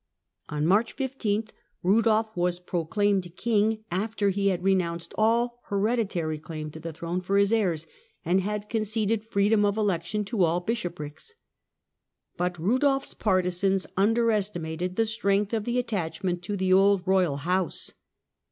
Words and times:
On 0.49 0.65
March 0.65 0.93
15, 0.93 1.49
Eudolf 1.83 2.35
was 2.35 2.59
proclaimed 2.59 3.35
king, 3.35 3.83
after 3.91 4.25
Election 4.29 4.33
of 4.41 4.45
he 4.45 4.49
had 4.49 4.63
renounced 4.63 5.13
all 5.15 5.59
hereditary 5.65 6.39
claim 6.39 6.71
to 6.71 6.79
the 6.79 6.91
throne 6.91 7.21
for 7.21 7.33
Rudolf•' 7.35 7.51
ofSwabii 7.61 7.71
his 7.75 7.85
hcirs, 7.85 7.87
and 8.25 8.41
had 8.41 8.67
conceded 8.67 9.23
freedom 9.23 9.63
of 9.63 9.77
election 9.77 10.25
to 10.25 10.43
all 10.43 10.59
bishoprics. 10.59 11.35
But 12.35 12.57
Eudolf's 12.57 13.13
partisans 13.13 13.85
underestimated 13.95 14.95
the 14.95 15.05
strength 15.05 15.53
of 15.53 15.65
the 15.65 15.77
attachment 15.77 16.41
to 16.45 16.57
the 16.57 16.73
old 16.73 17.03
royal 17.05 17.37
house. 17.37 17.93